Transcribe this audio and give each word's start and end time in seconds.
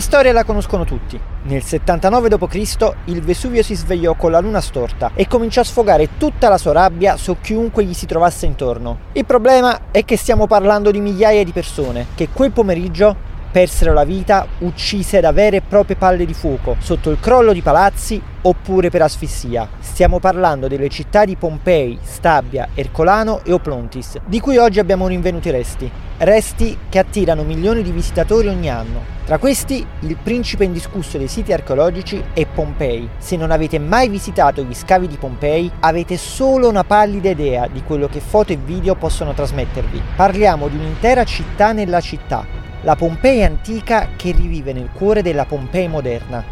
storia 0.00 0.32
la 0.32 0.44
conoscono 0.44 0.84
tutti. 0.84 1.20
Nel 1.42 1.62
79 1.62 2.28
d.C. 2.28 2.92
il 3.06 3.20
Vesuvio 3.22 3.62
si 3.62 3.74
svegliò 3.74 4.14
con 4.14 4.30
la 4.30 4.40
luna 4.40 4.60
storta 4.60 5.12
e 5.14 5.26
cominciò 5.26 5.60
a 5.60 5.64
sfogare 5.64 6.16
tutta 6.16 6.48
la 6.48 6.58
sua 6.58 6.72
rabbia 6.72 7.16
su 7.16 7.36
chiunque 7.40 7.84
gli 7.84 7.94
si 7.94 8.06
trovasse 8.06 8.46
intorno. 8.46 8.98
Il 9.12 9.24
problema 9.24 9.90
è 9.90 10.04
che 10.04 10.16
stiamo 10.16 10.46
parlando 10.46 10.90
di 10.90 11.00
migliaia 11.00 11.44
di 11.44 11.52
persone 11.52 12.06
che 12.14 12.28
quel 12.32 12.50
pomeriggio 12.50 13.32
persero 13.54 13.92
la 13.92 14.02
vita 14.02 14.48
uccise 14.58 15.20
da 15.20 15.30
vere 15.30 15.58
e 15.58 15.62
proprie 15.62 15.94
palle 15.94 16.26
di 16.26 16.34
fuoco 16.34 16.74
sotto 16.80 17.10
il 17.10 17.20
crollo 17.20 17.52
di 17.52 17.62
palazzi 17.62 18.20
oppure 18.42 18.90
per 18.90 19.02
asfissia. 19.02 19.68
Stiamo 19.78 20.18
parlando 20.18 20.66
delle 20.66 20.88
città 20.88 21.24
di 21.24 21.36
Pompei, 21.36 21.96
Stabia, 22.02 22.70
Ercolano 22.74 23.42
e 23.44 23.52
Oplontis, 23.52 24.16
di 24.26 24.40
cui 24.40 24.56
oggi 24.56 24.80
abbiamo 24.80 25.06
rinvenuti 25.06 25.50
resti. 25.50 25.88
Resti 26.18 26.76
che 26.88 26.98
attirano 26.98 27.44
milioni 27.44 27.82
di 27.82 27.92
visitatori 27.92 28.48
ogni 28.48 28.68
anno. 28.68 29.12
Tra 29.24 29.38
questi, 29.38 29.86
il 30.00 30.16
principe 30.22 30.64
indiscusso 30.64 31.16
dei 31.16 31.28
siti 31.28 31.52
archeologici 31.52 32.22
è 32.34 32.44
Pompei. 32.46 33.08
Se 33.18 33.36
non 33.36 33.52
avete 33.52 33.78
mai 33.78 34.08
visitato 34.08 34.62
gli 34.62 34.74
scavi 34.74 35.06
di 35.06 35.16
Pompei, 35.16 35.70
avete 35.80 36.16
solo 36.16 36.68
una 36.68 36.84
pallida 36.84 37.30
idea 37.30 37.68
di 37.68 37.82
quello 37.82 38.08
che 38.08 38.20
foto 38.20 38.52
e 38.52 38.56
video 38.56 38.96
possono 38.96 39.32
trasmettervi. 39.32 40.02
Parliamo 40.16 40.68
di 40.68 40.76
un'intera 40.76 41.24
città 41.24 41.72
nella 41.72 42.00
città, 42.00 42.44
la 42.84 42.96
Pompei 42.96 43.42
antica 43.42 44.10
che 44.14 44.30
rivive 44.32 44.74
nel 44.74 44.90
cuore 44.92 45.22
della 45.22 45.46
Pompei 45.46 45.88
moderna. 45.88 46.44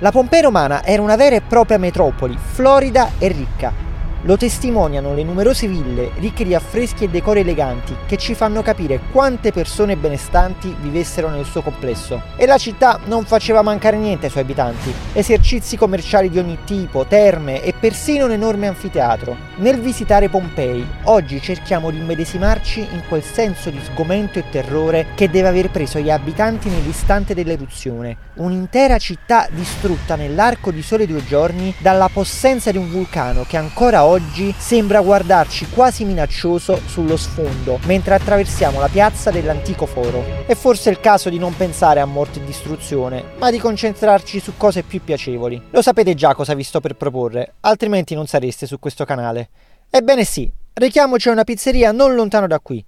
La 0.00 0.10
Pompei 0.10 0.42
romana 0.42 0.84
era 0.84 1.00
una 1.00 1.14
vera 1.14 1.36
e 1.36 1.42
propria 1.42 1.78
metropoli, 1.78 2.36
florida 2.36 3.10
e 3.18 3.28
ricca, 3.28 3.83
lo 4.24 4.36
testimoniano 4.36 5.14
le 5.14 5.22
numerose 5.22 5.66
ville 5.66 6.10
ricche 6.16 6.44
di 6.44 6.54
affreschi 6.54 7.04
e 7.04 7.08
decori 7.08 7.40
eleganti 7.40 7.94
che 8.06 8.16
ci 8.16 8.34
fanno 8.34 8.62
capire 8.62 9.00
quante 9.12 9.52
persone 9.52 9.96
benestanti 9.96 10.74
vivessero 10.80 11.28
nel 11.28 11.44
suo 11.44 11.62
complesso. 11.62 12.22
E 12.36 12.46
la 12.46 12.56
città 12.56 13.00
non 13.04 13.24
faceva 13.24 13.62
mancare 13.62 13.98
niente 13.98 14.26
ai 14.26 14.30
suoi 14.30 14.44
abitanti. 14.44 14.92
Esercizi 15.12 15.76
commerciali 15.76 16.30
di 16.30 16.38
ogni 16.38 16.58
tipo, 16.64 17.04
terme 17.06 17.62
e 17.62 17.74
persino 17.78 18.24
un 18.24 18.32
enorme 18.32 18.66
anfiteatro. 18.66 19.36
Nel 19.56 19.78
visitare 19.80 20.30
Pompei, 20.30 20.86
oggi 21.04 21.40
cerchiamo 21.40 21.90
di 21.90 21.98
immedesimarci 21.98 22.80
in 22.80 23.02
quel 23.08 23.22
senso 23.22 23.68
di 23.70 23.80
sgomento 23.82 24.38
e 24.38 24.48
terrore 24.50 25.08
che 25.14 25.28
deve 25.28 25.48
aver 25.48 25.70
preso 25.70 25.98
gli 25.98 26.10
abitanti 26.10 26.70
nell'istante 26.70 27.34
dell'eruzione. 27.34 28.16
Un'intera 28.34 28.98
città 28.98 29.46
distrutta 29.50 30.16
nell'arco 30.16 30.70
di 30.70 30.82
sole 30.82 31.06
due 31.06 31.24
giorni 31.24 31.74
dalla 31.78 32.08
possenza 32.10 32.70
di 32.70 32.78
un 32.78 32.90
vulcano 32.90 33.44
che 33.46 33.56
ancora 33.56 34.04
oggi 34.04 34.12
oggi 34.14 34.54
sembra 34.56 35.00
guardarci 35.00 35.68
quasi 35.70 36.04
minaccioso 36.04 36.80
sullo 36.86 37.16
sfondo 37.16 37.80
mentre 37.86 38.14
attraversiamo 38.14 38.78
la 38.78 38.86
piazza 38.86 39.32
dell'antico 39.32 39.86
foro. 39.86 40.22
È 40.46 40.54
forse 40.54 40.90
il 40.90 41.00
caso 41.00 41.28
di 41.30 41.38
non 41.38 41.56
pensare 41.56 41.98
a 41.98 42.04
morte 42.04 42.38
e 42.38 42.44
distruzione, 42.44 43.32
ma 43.38 43.50
di 43.50 43.58
concentrarci 43.58 44.38
su 44.38 44.52
cose 44.56 44.84
più 44.84 45.02
piacevoli. 45.02 45.60
Lo 45.70 45.82
sapete 45.82 46.14
già 46.14 46.32
cosa 46.32 46.54
vi 46.54 46.62
sto 46.62 46.78
per 46.78 46.94
proporre, 46.94 47.54
altrimenti 47.60 48.14
non 48.14 48.28
sareste 48.28 48.66
su 48.66 48.78
questo 48.78 49.04
canale. 49.04 49.48
Ebbene 49.90 50.22
sì, 50.22 50.48
rechiamoci 50.74 51.28
a 51.28 51.32
una 51.32 51.44
pizzeria 51.44 51.90
non 51.90 52.14
lontano 52.14 52.46
da 52.46 52.60
qui, 52.60 52.84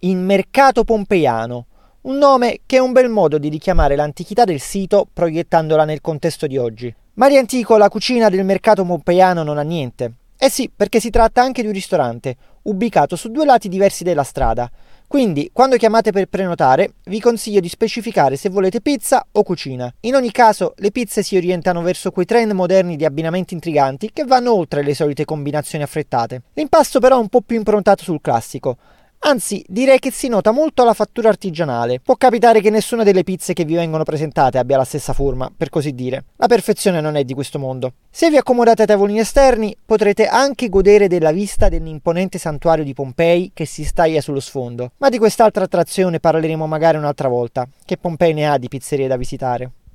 in 0.00 0.24
Mercato 0.24 0.84
Pompeiano, 0.84 1.66
un 2.02 2.18
nome 2.18 2.60
che 2.66 2.76
è 2.76 2.80
un 2.80 2.92
bel 2.92 3.08
modo 3.08 3.38
di 3.38 3.48
richiamare 3.48 3.96
l'antichità 3.96 4.44
del 4.44 4.60
sito 4.60 5.08
proiettandola 5.12 5.84
nel 5.84 6.00
contesto 6.00 6.46
di 6.46 6.56
oggi. 6.56 6.94
Ma 7.14 7.28
di 7.28 7.36
antico 7.36 7.76
la 7.76 7.88
cucina 7.88 8.28
del 8.28 8.44
mercato 8.44 8.84
pompeiano 8.84 9.42
non 9.42 9.58
ha 9.58 9.62
niente. 9.62 10.14
Eh 10.44 10.50
sì, 10.50 10.68
perché 10.74 10.98
si 10.98 11.10
tratta 11.10 11.40
anche 11.40 11.60
di 11.60 11.68
un 11.68 11.72
ristorante, 11.72 12.34
ubicato 12.62 13.14
su 13.14 13.28
due 13.28 13.44
lati 13.44 13.68
diversi 13.68 14.02
della 14.02 14.24
strada. 14.24 14.68
Quindi, 15.06 15.50
quando 15.52 15.76
chiamate 15.76 16.10
per 16.10 16.26
prenotare, 16.26 16.94
vi 17.04 17.20
consiglio 17.20 17.60
di 17.60 17.68
specificare 17.68 18.34
se 18.34 18.48
volete 18.48 18.80
pizza 18.80 19.24
o 19.30 19.44
cucina. 19.44 19.88
In 20.00 20.16
ogni 20.16 20.32
caso, 20.32 20.72
le 20.78 20.90
pizze 20.90 21.22
si 21.22 21.36
orientano 21.36 21.80
verso 21.80 22.10
quei 22.10 22.26
trend 22.26 22.50
moderni 22.50 22.96
di 22.96 23.04
abbinamenti 23.04 23.54
intriganti 23.54 24.10
che 24.12 24.24
vanno 24.24 24.52
oltre 24.52 24.82
le 24.82 24.96
solite 24.96 25.24
combinazioni 25.24 25.84
affrettate. 25.84 26.42
L'impasto 26.54 26.98
però 26.98 27.18
è 27.18 27.20
un 27.20 27.28
po' 27.28 27.42
più 27.42 27.54
improntato 27.54 28.02
sul 28.02 28.20
classico. 28.20 28.78
Anzi, 29.24 29.64
direi 29.68 30.00
che 30.00 30.10
si 30.10 30.26
nota 30.26 30.50
molto 30.50 30.82
la 30.82 30.94
fattura 30.94 31.28
artigianale. 31.28 32.00
Può 32.00 32.16
capitare 32.16 32.60
che 32.60 32.70
nessuna 32.70 33.04
delle 33.04 33.22
pizze 33.22 33.52
che 33.52 33.64
vi 33.64 33.76
vengono 33.76 34.02
presentate 34.02 34.58
abbia 34.58 34.76
la 34.76 34.84
stessa 34.84 35.12
forma, 35.12 35.48
per 35.56 35.68
così 35.68 35.94
dire. 35.94 36.24
La 36.36 36.48
perfezione 36.48 37.00
non 37.00 37.14
è 37.14 37.22
di 37.22 37.32
questo 37.32 37.60
mondo. 37.60 37.92
Se 38.10 38.28
vi 38.30 38.36
accomodate 38.36 38.80
ai 38.80 38.88
tavolini 38.88 39.20
esterni, 39.20 39.76
potrete 39.86 40.26
anche 40.26 40.68
godere 40.68 41.06
della 41.06 41.30
vista 41.30 41.68
dell'imponente 41.68 42.38
santuario 42.38 42.82
di 42.82 42.94
Pompei 42.94 43.52
che 43.54 43.64
si 43.64 43.84
staglia 43.84 44.20
sullo 44.20 44.40
sfondo. 44.40 44.90
Ma 44.96 45.08
di 45.08 45.18
quest'altra 45.18 45.62
attrazione 45.62 46.18
parleremo 46.18 46.66
magari 46.66 46.96
un'altra 46.96 47.28
volta, 47.28 47.68
che 47.84 47.98
Pompei 47.98 48.34
ne 48.34 48.48
ha 48.48 48.58
di 48.58 48.66
pizzerie 48.66 49.06
da 49.06 49.16
visitare. 49.16 49.70